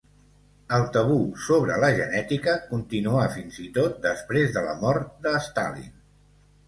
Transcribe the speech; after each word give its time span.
El 0.75 0.85
tabú 0.95 1.17
sobre 1.47 1.75
la 1.83 1.91
genètica 1.99 2.55
continuà 2.71 3.27
fins 3.37 3.61
i 3.67 3.69
tot 3.79 4.01
després 4.07 4.57
de 4.59 4.65
la 4.71 4.75
mort 4.85 5.13
de 5.29 5.35
Stalin. 5.51 5.93